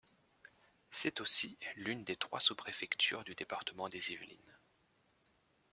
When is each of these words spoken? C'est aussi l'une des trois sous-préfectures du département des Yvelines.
C'est 0.89 1.21
aussi 1.21 1.59
l'une 1.75 2.03
des 2.03 2.15
trois 2.15 2.39
sous-préfectures 2.39 3.23
du 3.23 3.35
département 3.35 3.87
des 3.87 4.11
Yvelines. 4.13 4.57